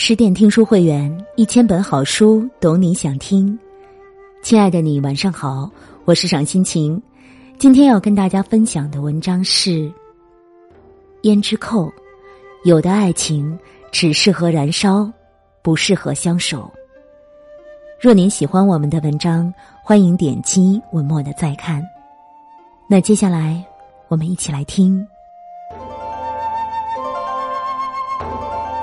[0.00, 3.58] 十点听书会员，一千本好书，懂你想听。
[4.44, 5.68] 亲爱的你，晚上好，
[6.04, 7.02] 我是赏心情。
[7.58, 9.70] 今天要跟大家分享的文章是
[11.22, 11.86] 《胭脂扣》，
[12.62, 13.58] 有的爱情
[13.90, 15.10] 只适合燃烧，
[15.62, 16.72] 不适合相守。
[18.00, 19.52] 若您喜欢我们的文章，
[19.82, 21.84] 欢迎点击文末的再看。
[22.88, 23.66] 那接下来，
[24.06, 25.04] 我们一起来听。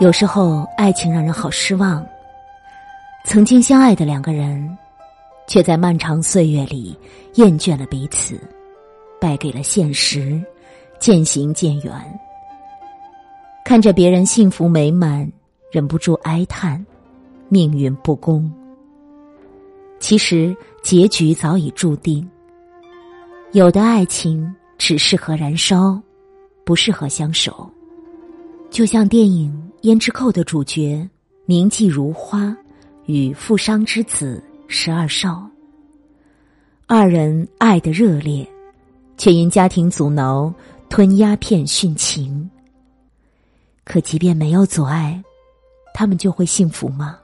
[0.02, 2.06] 有时候，爱情让人好失望。
[3.24, 4.78] 曾经相爱的两个人，
[5.48, 6.98] 却在漫长岁月里
[7.36, 8.38] 厌倦了彼此，
[9.22, 10.44] 败给了现实，
[11.00, 11.94] 渐行渐远。
[13.64, 15.32] 看着别人幸福美满，
[15.72, 16.86] 忍不住哀叹
[17.48, 18.52] 命运不公。
[20.02, 22.30] 其实，结局早已注定。
[23.54, 25.98] 有的爱情只适合燃烧，
[26.66, 27.68] 不适合相守。
[28.70, 29.50] 就像电影
[29.86, 31.08] 《胭脂扣》的主角
[31.46, 32.58] 名妓如花
[33.06, 35.48] 与富商之子十二少，
[36.88, 38.44] 二人爱的热烈，
[39.16, 40.52] 却因家庭阻挠
[40.90, 42.50] 吞鸦片殉情。
[43.84, 45.24] 可即便没有阻碍，
[45.94, 47.20] 他们就会幸福吗？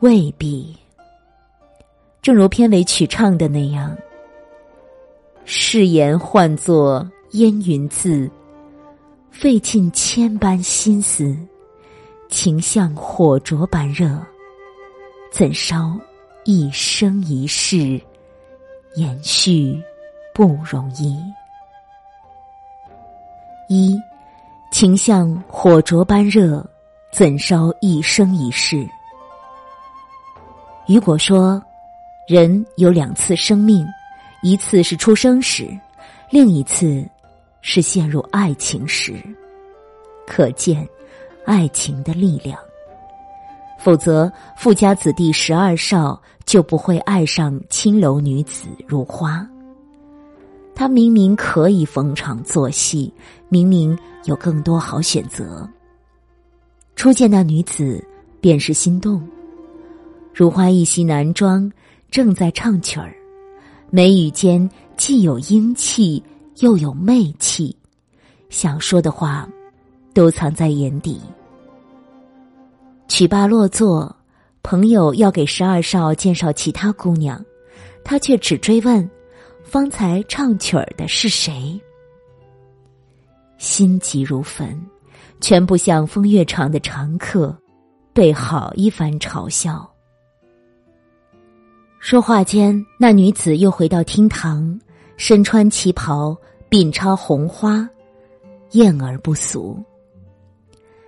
[0.00, 0.76] 未必。
[2.20, 3.96] 正如片尾曲唱的那样
[5.46, 8.28] ：“誓言换作烟云字。”
[9.32, 11.36] 费尽千般心思，
[12.28, 14.16] 情像火灼般热，
[15.32, 15.98] 怎烧
[16.44, 18.00] 一生一世？
[18.94, 19.82] 延续
[20.34, 21.18] 不容易。
[23.68, 23.98] 一
[24.70, 26.64] 情像火灼般热，
[27.10, 28.86] 怎烧一生一世？
[30.86, 31.60] 雨果说
[32.28, 33.84] ：“人有两次生命，
[34.42, 35.66] 一次是出生时，
[36.30, 37.04] 另一次。”
[37.62, 39.14] 是陷入爱情时，
[40.26, 40.86] 可见
[41.46, 42.58] 爱情的力量。
[43.78, 49.48] 否则，富家子弟十二少就不会爱上青楼女子如花。
[50.74, 53.12] 他明明可以逢场作戏，
[53.48, 55.68] 明明有更多好选择。
[56.94, 58.04] 初见那女子，
[58.40, 59.22] 便是心动。
[60.32, 61.70] 如花一袭男装，
[62.10, 63.14] 正在唱曲儿，
[63.90, 66.22] 眉宇间既有英气。
[66.58, 67.74] 又有媚气，
[68.50, 69.48] 想说的话
[70.12, 71.20] 都藏在眼底。
[73.08, 74.14] 曲罢落座，
[74.62, 77.42] 朋友要给十二少介绍其他姑娘，
[78.04, 79.08] 他却只追问：
[79.62, 81.80] 方才唱曲儿的是谁？
[83.58, 84.80] 心急如焚，
[85.40, 87.56] 全部像风月场的常客，
[88.12, 89.88] 被好一番嘲笑。
[91.98, 94.78] 说话间，那女子又回到厅堂。
[95.24, 96.36] 身穿旗袍，
[96.68, 97.88] 鬓插红花，
[98.72, 99.80] 艳而不俗。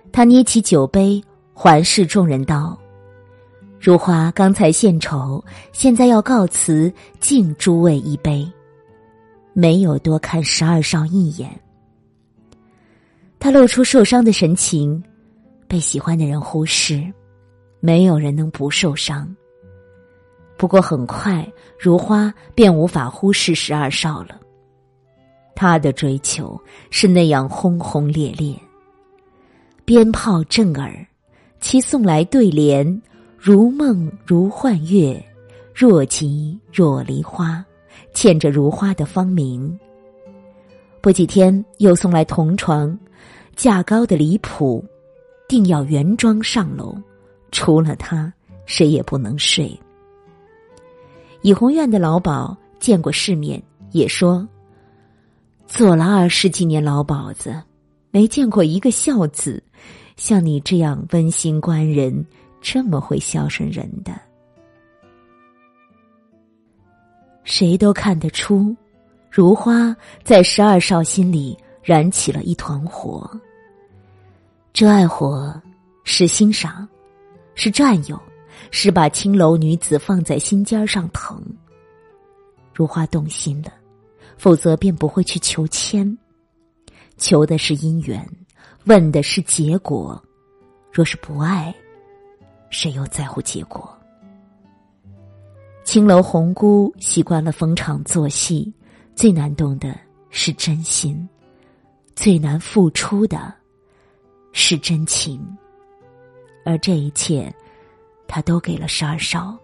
[0.09, 1.21] 他捏起酒杯，
[1.53, 2.79] 环视众人道
[3.77, 5.43] ：“如花刚才献丑，
[5.73, 6.89] 现在要告辞，
[7.19, 8.49] 敬诸位一杯。”
[9.51, 11.49] 没有多看十二少一眼。
[13.37, 15.03] 他露出受伤的神情，
[15.67, 17.05] 被喜欢的人忽视，
[17.81, 19.27] 没有人能不受伤。
[20.57, 24.39] 不过很快，如花便无法忽视十二少了。
[25.55, 28.55] 他的追求是那样轰轰烈烈。
[29.85, 31.05] 鞭炮震耳，
[31.61, 33.01] 其送来对联：
[33.37, 35.23] 如梦如幻月，
[35.73, 37.63] 若即若离花，
[38.13, 39.77] 嵌着如花的芳名。
[41.01, 42.97] 不几天，又送来同床，
[43.55, 44.83] 价高的离谱，
[45.47, 46.97] 定要原装上楼，
[47.51, 48.33] 除了他，
[48.65, 49.79] 谁也不能睡。
[51.45, 53.61] 怡红院的老鸨见过世面，
[53.91, 54.47] 也说
[55.69, 57.61] ：“做了二十几年老鸨子，
[58.09, 59.61] 没见过一个孝子，
[60.17, 62.25] 像你这样温馨官人，
[62.61, 64.19] 这么会孝顺人的。”
[67.45, 68.75] 谁都看得出，
[69.29, 73.29] 如花在十二少心里燃起了一团火。
[74.73, 75.61] 这爱火
[76.03, 76.89] 是欣赏，
[77.53, 78.19] 是占有。
[78.71, 81.41] 是把青楼女子放在心尖上疼。
[82.73, 83.71] 如花动心了，
[84.37, 86.17] 否则便不会去求签。
[87.17, 88.27] 求的是姻缘，
[88.83, 90.21] 问的是结果。
[90.91, 91.73] 若是不爱，
[92.69, 93.89] 谁又在乎结果？
[95.83, 98.73] 青楼红姑习惯了逢场作戏，
[99.15, 99.97] 最难懂的
[100.29, 101.27] 是真心，
[102.15, 103.53] 最难付出的
[104.51, 105.41] 是真情。
[106.65, 107.53] 而这一切。
[108.27, 109.57] 他都给了十二少。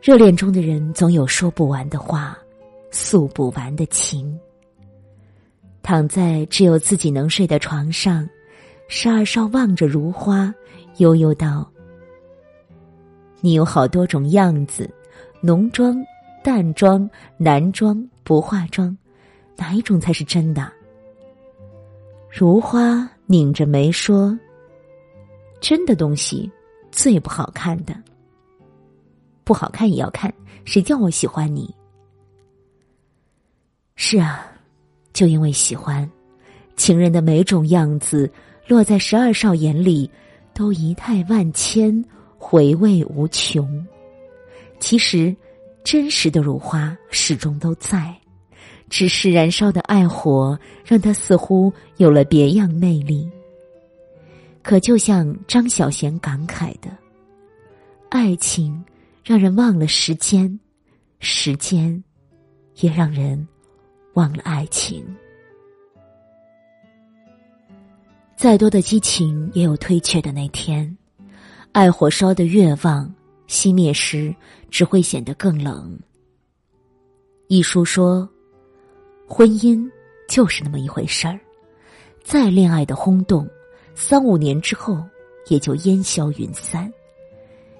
[0.00, 2.38] 热恋中的人总有说不完的话，
[2.90, 4.38] 诉不完的情。
[5.82, 8.28] 躺在只有自己能睡的床上，
[8.88, 10.54] 十二少望着如花，
[10.98, 11.68] 悠悠道
[13.40, 14.88] ：“你有好多种样子，
[15.40, 15.96] 浓妆、
[16.44, 18.96] 淡妆、男装、不化妆，
[19.56, 20.70] 哪一种才是真的？”
[22.30, 24.38] 如花拧着眉说
[25.60, 26.50] ：“真的东西
[26.90, 27.94] 最不好看的，
[29.44, 30.32] 不好看也要看，
[30.64, 31.74] 谁叫我喜欢你？”
[33.96, 34.46] 是啊，
[35.12, 36.08] 就因为喜欢，
[36.76, 38.30] 情人的每种样子，
[38.66, 40.08] 落在十二少眼里，
[40.54, 42.04] 都仪态万千，
[42.36, 43.86] 回味无穷。
[44.78, 45.34] 其实，
[45.82, 48.14] 真实的如花始终都在。
[48.88, 53.28] 只是燃烧的爱火，让他似乎有了别样魅力。
[54.62, 56.90] 可就像张小娴感慨的
[58.10, 58.84] ：“爱情
[59.24, 60.58] 让人忘了时间，
[61.20, 62.02] 时间
[62.76, 63.46] 也让人
[64.14, 65.04] 忘了爱情。
[68.36, 70.96] 再多的激情也有退却的那天，
[71.72, 73.12] 爱火烧的越旺，
[73.46, 74.34] 熄灭时
[74.70, 75.98] 只会显得更冷。”
[77.48, 78.28] 一书说。
[79.30, 79.86] 婚姻
[80.26, 81.38] 就是那么一回事儿，
[82.24, 83.46] 再恋爱的轰动，
[84.00, 84.96] 三五年之后
[85.48, 86.90] 也就烟消云散。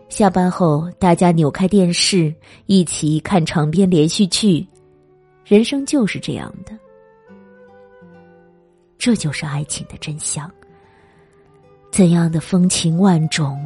[0.09, 2.35] 下班后，大家扭开电视，
[2.67, 4.67] 一起看长篇连续剧。
[5.45, 6.77] 人生就是这样的，
[8.99, 10.51] 这就是爱情的真相。
[11.93, 13.57] 怎样的风情万种，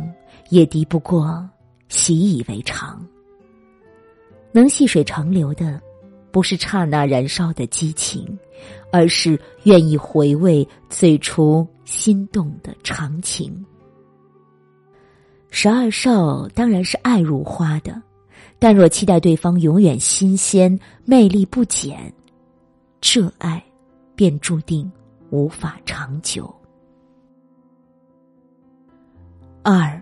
[0.50, 1.49] 也敌不过
[1.88, 3.02] 习以为常。
[4.52, 5.81] 能细水长流的。
[6.31, 8.26] 不是刹那燃烧的激情，
[8.92, 13.64] 而是愿意回味最初心动的长情。
[15.50, 18.00] 十二少当然是爱如花的，
[18.58, 22.12] 但若期待对方永远新鲜、魅力不减，
[23.00, 23.62] 这爱
[24.14, 24.90] 便注定
[25.30, 26.54] 无法长久。
[29.62, 30.00] 二，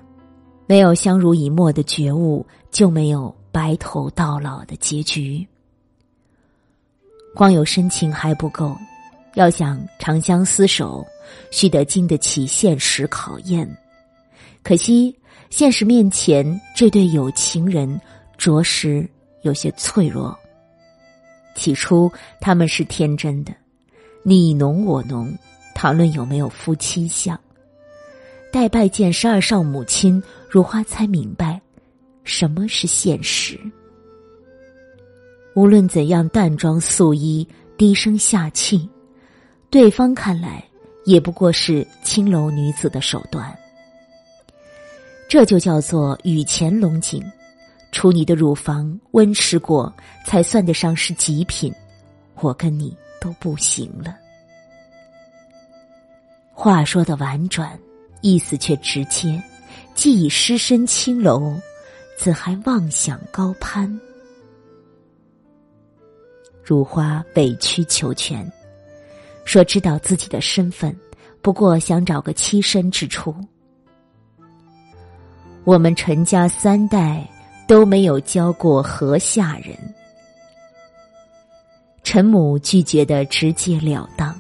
[0.66, 5.46] 没有相濡以沫的觉悟，就没有白头到老的结局。
[7.34, 8.76] 光有深情还不够，
[9.34, 11.06] 要想长相厮守，
[11.50, 13.68] 须得经得起现实考验。
[14.62, 15.16] 可惜
[15.48, 18.00] 现实面前，这对有情人
[18.36, 19.08] 着实
[19.42, 20.36] 有些脆弱。
[21.54, 22.10] 起初
[22.40, 23.52] 他们是天真的，
[24.22, 25.32] 你侬我侬，
[25.74, 27.38] 谈论有没有夫妻相。
[28.52, 31.60] 待拜见十二少母亲，如花才明白，
[32.24, 33.58] 什么是现实。
[35.60, 37.46] 无论怎样淡妆素衣、
[37.76, 38.88] 低声下气，
[39.68, 40.64] 对方看来
[41.04, 43.54] 也不过是青楼女子的手段。
[45.28, 47.22] 这就叫做雨前龙井，
[47.92, 51.70] 除你的乳房温湿过，才算得上是极品。
[52.36, 54.16] 我跟你都不行了。
[56.54, 57.78] 话说的婉转，
[58.22, 59.38] 意思却直接。
[59.94, 61.54] 既已失身青楼，
[62.18, 64.00] 怎还妄想高攀？
[66.70, 68.48] 如花委曲求全，
[69.44, 70.96] 说知道自己的身份，
[71.42, 73.34] 不过想找个栖身之处。
[75.64, 77.28] 我们陈家三代
[77.66, 79.76] 都没有教过河下人。
[82.04, 84.32] 陈母拒绝的直截了当，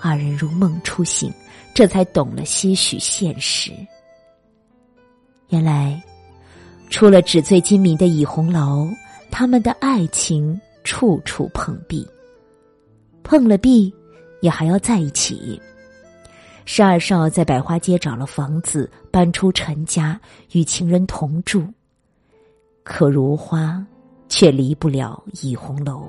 [0.00, 1.30] 二人如梦初醒，
[1.74, 3.70] 这才懂了些许现实。
[5.50, 6.02] 原来，
[6.88, 8.88] 除了纸醉金迷的倚红楼，
[9.30, 10.58] 他们的爱情。
[10.86, 12.06] 处处碰壁，
[13.24, 13.92] 碰了壁，
[14.40, 15.60] 也还要在一起。
[16.64, 20.18] 十二少在百花街找了房子，搬出陈家，
[20.52, 21.64] 与情人同住。
[22.84, 23.84] 可如花
[24.28, 26.08] 却离不了倚红楼。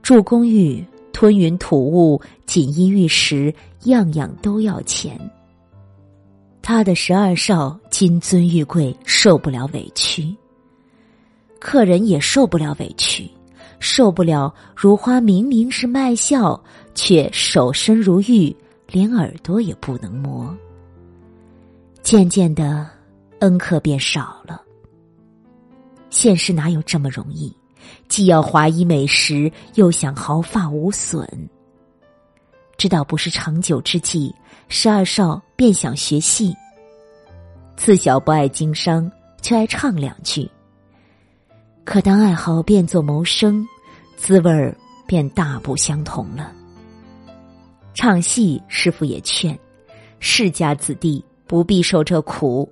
[0.00, 3.52] 住公寓，吞云吐雾，锦衣玉食，
[3.86, 5.18] 样样都要钱。
[6.62, 10.32] 他的十二少金尊玉贵，受不了委屈。
[11.60, 13.28] 客人也受不了委屈，
[13.80, 16.62] 受不了如花明明是卖笑，
[16.94, 18.54] 却守身如玉，
[18.86, 20.56] 连耳朵也不能摸。
[22.02, 22.88] 渐渐的，
[23.40, 24.62] 恩客便少了。
[26.10, 27.54] 现实哪有这么容易？
[28.08, 31.28] 既要华衣美食，又想毫发无损。
[32.76, 34.34] 知道不是长久之计，
[34.68, 36.54] 十二少便想学戏。
[37.76, 39.10] 自小不爱经商，
[39.42, 40.48] 却爱唱两句。
[41.88, 43.66] 可当爱好变作谋生，
[44.14, 44.76] 滋味儿
[45.06, 46.52] 便大不相同了。
[47.94, 49.58] 唱戏师傅也劝，
[50.20, 52.70] 世家子弟不必受这苦，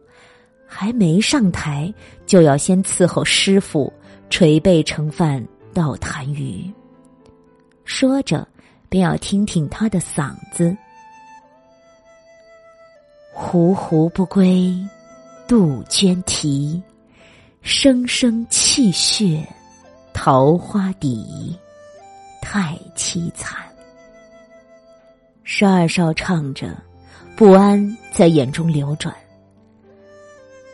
[0.66, 1.90] 还没上台
[2.26, 3.90] 就要先伺候师傅，
[4.28, 5.42] 捶背盛饭
[5.73, 6.70] 倒痰盂。
[7.87, 8.46] 说着，
[8.90, 10.76] 便要听听他的嗓子，
[13.32, 14.78] 胡胡不归，
[15.49, 16.82] 杜鹃啼，
[17.68, 19.44] 声声泣血，
[20.12, 21.52] 桃花底，
[22.40, 23.58] 太凄惨。
[25.42, 26.80] 十二少唱着，
[27.37, 29.12] 不安在眼中流转。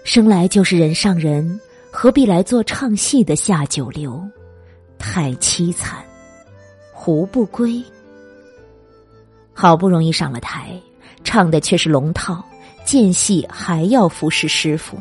[0.05, 1.59] 生来就是人上人，
[1.91, 4.23] 何必来做唱戏的下九流？
[4.99, 6.05] 太凄惨，
[6.93, 7.83] 胡不归？
[9.55, 10.79] 好不容易上了台，
[11.25, 12.45] 唱的却是龙套。
[12.85, 14.99] 间隙还要服侍师傅，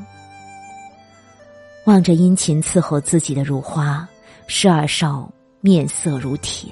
[1.85, 4.07] 望着殷勤伺候自己的如花，
[4.45, 6.71] 十二少面色如铁。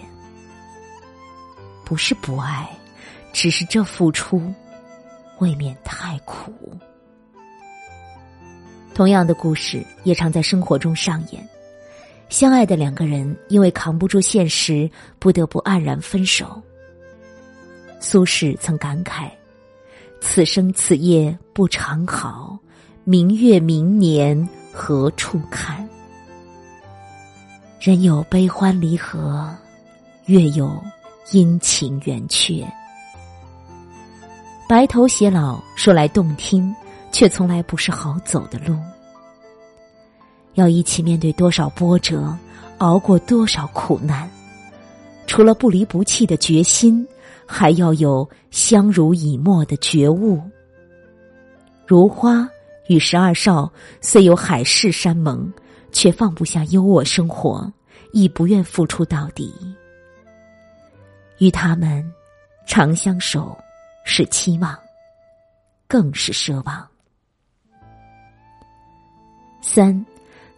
[1.84, 2.70] 不是不爱，
[3.34, 4.42] 只是这付出
[5.40, 6.54] 未免太苦。
[8.94, 11.50] 同样的故事也常在生活中上演，
[12.30, 16.62] 相爱的两个人因为扛不住现实，不得不黯然分手。
[18.00, 19.30] 苏轼曾感慨。
[20.22, 22.60] 此生此夜不长好，
[23.06, 24.48] 明月明年
[24.82, 25.86] 何处看？
[27.82, 29.54] 人有悲欢离合，
[30.28, 30.82] 月有
[31.34, 32.66] 阴晴圆缺。
[34.70, 36.74] 白头偕老说来动听，
[37.12, 38.78] 却从来不是好走的路。
[40.54, 42.34] 要一起面对多少波折，
[42.78, 44.32] 熬过多少苦难，
[45.28, 47.06] 除了不离不弃的决心。
[47.52, 50.40] 还要有相濡以沫的觉悟。
[51.88, 52.48] 如花
[52.90, 55.52] 与十二少虽有海誓山盟，
[55.92, 57.72] 却放不下优渥生活，
[58.14, 59.54] 亦不愿付出到底。
[61.38, 62.04] 与他们
[62.66, 63.56] 长相守，
[64.04, 64.78] 是期望，
[65.88, 66.86] 更是奢望。
[69.62, 70.04] 三，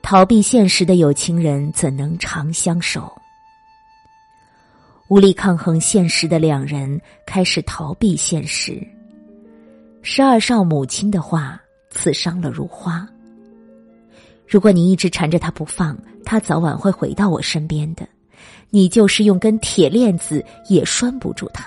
[0.01, 3.13] 逃避现实的有情人怎能长相守？
[5.09, 8.81] 无力抗衡现实的两人开始逃避现实。
[10.01, 11.61] 十二少母亲的话
[11.91, 13.07] 刺伤了如花。
[14.47, 15.95] 如果你一直缠着他不放，
[16.25, 18.07] 他早晚会回到我身边的。
[18.69, 21.65] 你就是用根铁链子也拴不住他。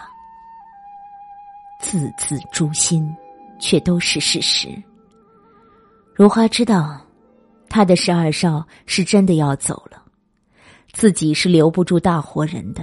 [1.78, 3.14] 字字诛心，
[3.60, 4.68] 却都是事实。
[6.14, 7.00] 如花知道，
[7.68, 10.02] 他的十二少是真的要走了，
[10.92, 12.82] 自己是留不住大活人的。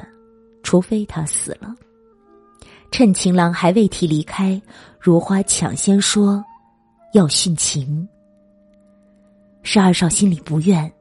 [0.64, 1.76] 除非他死了，
[2.92, 4.62] 趁情郎还未提离开，
[5.00, 6.44] 如花抢先说
[7.14, 8.08] 要殉情。
[9.64, 10.92] 十二少心里不愿，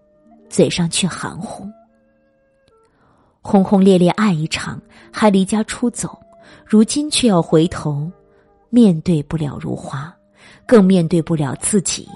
[0.48, 1.66] 嘴上却含糊。
[3.40, 6.20] 轰轰烈烈爱一场，还离家出走，
[6.66, 8.10] 如今却要回头，
[8.68, 10.14] 面对不了如花，
[10.66, 12.06] 更面对不了自己，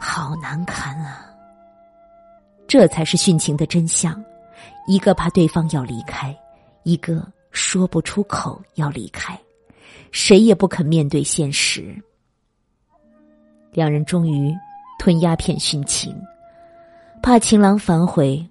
[0.00, 1.24] 好难堪啊！
[2.66, 4.20] 这才是殉情的真相。
[4.86, 6.36] 一个怕对方要离开，
[6.82, 9.38] 一个说不出口要离开，
[10.10, 11.94] 谁也不肯面对现实。
[13.72, 14.54] 两人终于
[14.98, 16.14] 吞鸦片殉情，
[17.22, 18.44] 怕情郎反悔，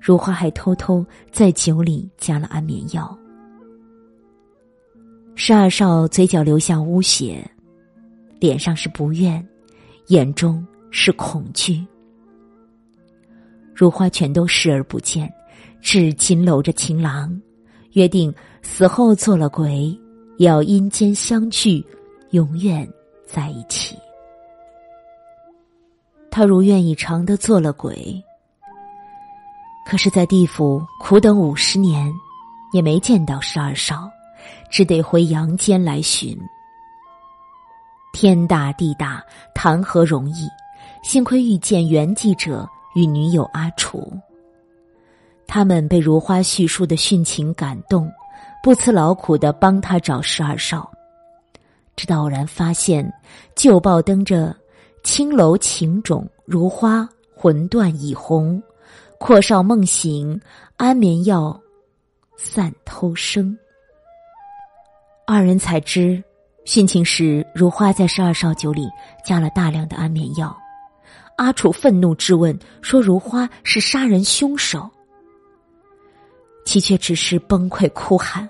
[0.00, 3.16] 如花还偷偷在酒里加了安眠药。
[5.34, 7.44] 十二少嘴角流下污血，
[8.38, 9.46] 脸上是不愿，
[10.08, 11.84] 眼中是恐惧。
[13.74, 15.32] 如花全都视而不见。
[15.82, 17.40] 只紧搂着情郎，
[17.92, 19.98] 约定死后做了鬼，
[20.36, 21.82] 也要阴间相聚，
[22.32, 22.86] 永远
[23.24, 23.96] 在一起。
[26.40, 28.24] 他如愿以偿的做了鬼，
[29.84, 32.10] 可是，在地府苦等五十年，
[32.72, 34.10] 也没见到十二少，
[34.70, 36.34] 只得回阳间来寻。
[38.14, 39.22] 天大地大，
[39.54, 40.48] 谈何容易？
[41.02, 44.10] 幸亏遇见原记者与女友阿楚。
[45.46, 48.10] 他们被如花叙述的殉情感动，
[48.62, 50.90] 不辞劳苦的帮他找十二少，
[51.96, 53.12] 直到偶然发现
[53.54, 54.56] 旧报登着
[55.02, 58.62] “青楼情种如花魂断已红，
[59.18, 60.40] 阔少梦醒
[60.76, 61.58] 安眠药
[62.36, 63.56] 散偷生”，
[65.26, 66.22] 二人才知
[66.66, 68.88] 殉情时如花在十二少酒里
[69.24, 70.56] 加了大量的安眠药。
[71.36, 74.88] 阿楚愤怒质问说：“如花是杀人凶手。”
[76.66, 78.48] 其却只是崩溃哭喊：“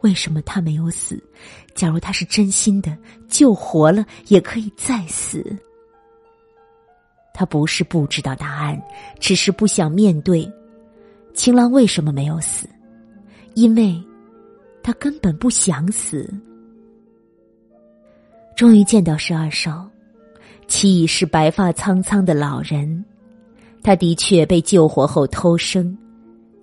[0.00, 1.22] 为什么他没有死？
[1.74, 2.96] 假如他是真心的，
[3.28, 5.44] 救活了也可以再死。”
[7.34, 8.80] 他不是不知道答案，
[9.20, 10.50] 只是不想面对。
[11.34, 12.68] 情郎为什么没有死？
[13.54, 14.02] 因为，
[14.82, 16.28] 他根本不想死。
[18.56, 19.88] 终于见到十二少，
[20.66, 23.04] 其已是白发苍苍的老人。
[23.84, 25.96] 他的确被救活后偷生。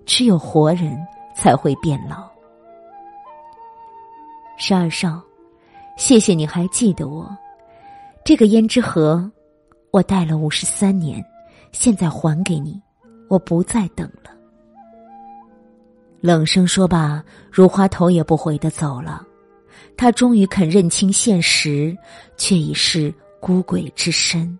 [0.04, 0.96] 只有活人
[1.34, 2.30] 才会变老。
[4.58, 5.22] 十二少，
[5.96, 7.28] 谢谢你还记得我。
[8.24, 9.30] 这个胭脂盒，
[9.90, 11.24] 我戴了五十三年，
[11.72, 12.80] 现在还给你，
[13.28, 14.30] 我不再等了。”
[16.20, 17.22] 冷声说罢，
[17.52, 19.22] 如花头也不回的走了。
[19.96, 21.96] 他终于肯认清现实，
[22.36, 24.58] 却已是孤鬼之身。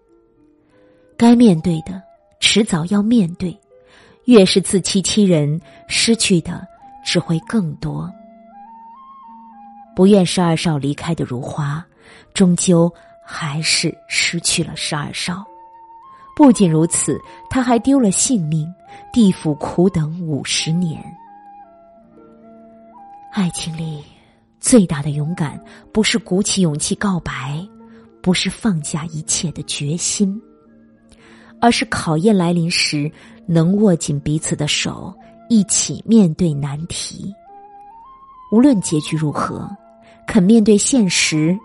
[1.16, 2.00] 该面对的，
[2.38, 3.58] 迟早要面对。
[4.26, 6.66] 越是自欺欺人，失去的
[7.04, 8.12] 只会更多。
[9.96, 11.82] 不愿十二少离开的如花，
[12.34, 12.92] 终究
[13.24, 15.42] 还是失去了十二少。
[16.36, 18.70] 不仅如此，他还丢了性命，
[19.10, 21.02] 地府苦等五十年。
[23.32, 24.04] 爱情里
[24.60, 25.58] 最大的勇敢，
[25.92, 27.66] 不是鼓起勇气告白，
[28.22, 30.38] 不是放下一切的决心。
[31.58, 33.10] 而是考验来临时，
[33.46, 35.10] 能握紧彼此的手，
[35.48, 37.34] 一起面对难题。
[38.52, 39.68] 无论结局如何，
[40.26, 41.58] 肯面对现实，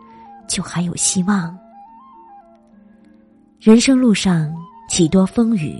[0.47, 1.57] 就还有希望。
[3.59, 4.53] 人生路上
[4.89, 5.75] 几多风雨，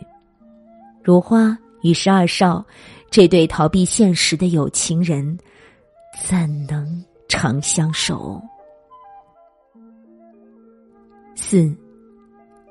[1.03, 2.65] 如花与十二少
[3.09, 5.37] 这对逃避现实的有情人，
[6.27, 8.41] 怎能长相守？
[11.35, 11.75] 四。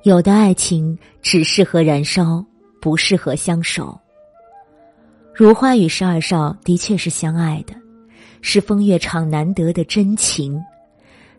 [0.03, 2.43] 有的爱情只适合燃烧，
[2.81, 3.95] 不适合相守。
[5.31, 7.75] 如花与十二少的确是相爱的，
[8.41, 10.61] 是风月场难得的真情，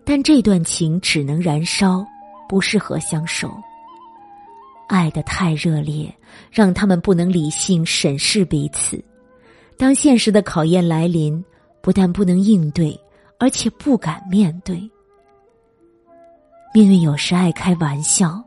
[0.04, 2.04] 但这段情只能燃烧，
[2.48, 3.52] 不适合相守。
[4.88, 6.14] 爱的太热烈，
[6.50, 9.02] 让他们不能理性审视彼此。
[9.76, 11.44] 当现实的考验来临，
[11.80, 12.98] 不但不能应对，
[13.38, 14.76] 而且不敢面对。
[16.74, 18.42] 命运有时爱开玩笑。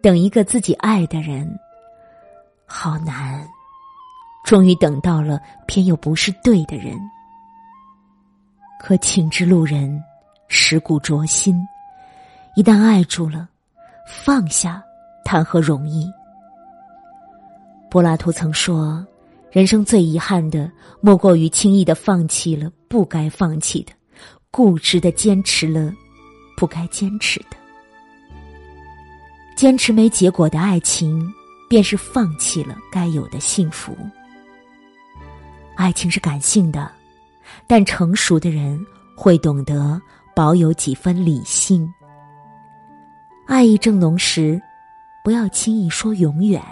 [0.00, 1.58] 等一个自己爱的人，
[2.66, 3.44] 好难。
[4.44, 6.96] 终于等到了，偏又不是对的人。
[8.78, 10.02] 可情之路人，
[10.48, 11.60] 蚀骨灼心。
[12.54, 13.48] 一旦爱住了，
[14.06, 14.82] 放下
[15.24, 16.10] 谈何容易？
[17.90, 19.04] 柏拉图曾说
[19.50, 23.92] ：“人生最遗憾的，莫过于轻易的放弃了不该放弃的，
[24.50, 25.92] 固执的坚持了
[26.56, 27.56] 不该坚持的。”
[29.56, 31.28] 坚持没结果的爱情，
[31.68, 33.96] 便是放弃了该有的幸福。
[35.74, 36.90] 爱情是感性的，
[37.68, 38.82] 但成熟的人
[39.14, 40.00] 会懂得
[40.34, 41.86] 保有几分理性。
[43.46, 44.60] 爱意正浓时，
[45.22, 46.62] 不要轻易说永远，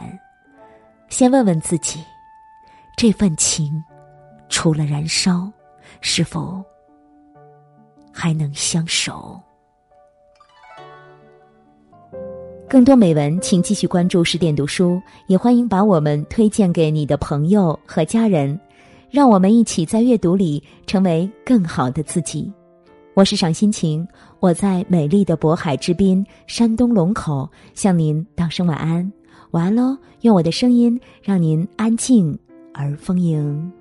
[1.10, 2.02] 先问问自己，
[2.96, 3.84] 这份情
[4.48, 5.50] 除了燃烧，
[6.00, 6.64] 是否
[8.10, 9.38] 还能相守？
[12.68, 18.58] 更多美文，请继续关注十点读书，也欢迎把我们推荐给你的朋友和家人，
[19.16, 22.52] 让我们一起在阅读里成为更好的自己。
[23.14, 24.06] 我是赏心情，
[24.40, 29.10] 我在美丽的渤海之滨山东龙口向您道声晚安，
[29.52, 29.96] 晚安喽！
[30.20, 32.38] 用我的声音让您安静
[32.74, 33.72] 而丰盈。